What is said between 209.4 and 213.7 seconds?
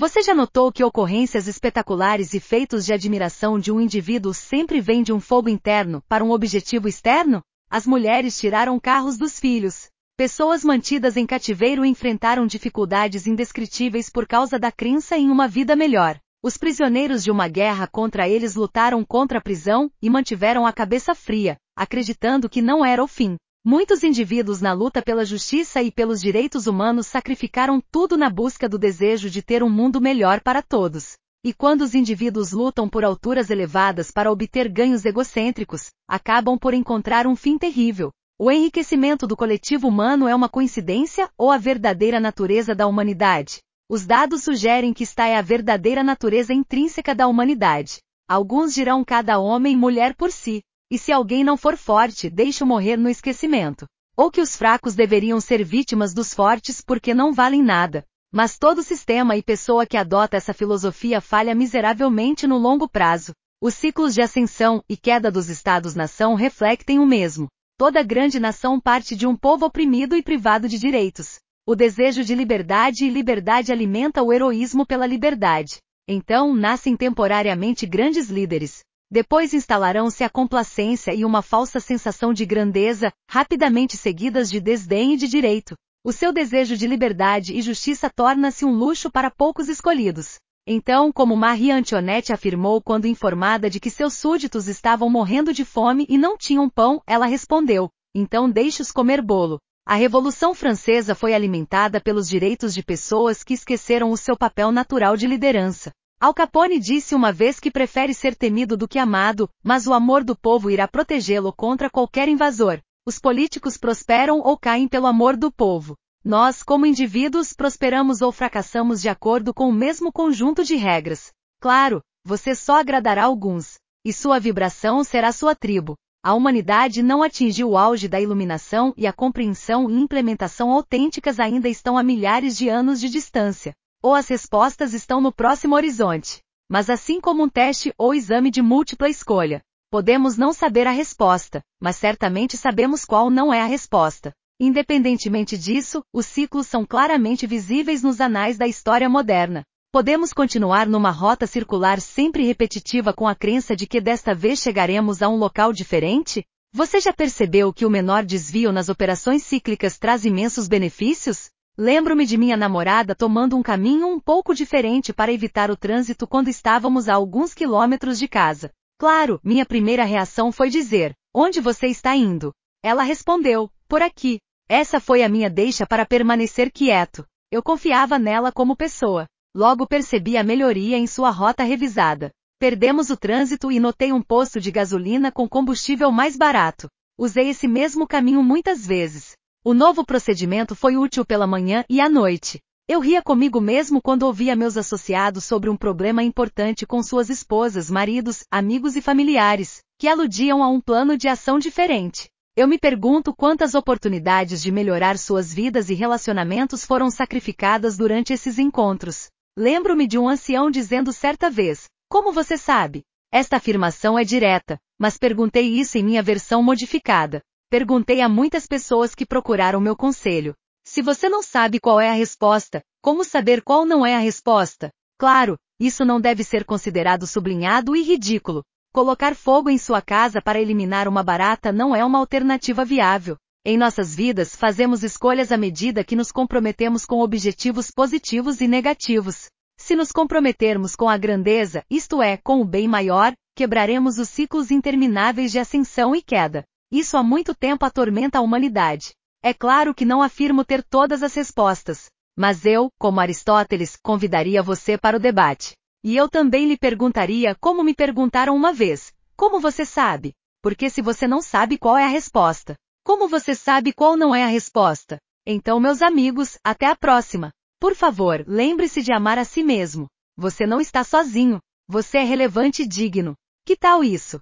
Lembro-me de um ancião dizendo certa vez: Como você sabe? Esta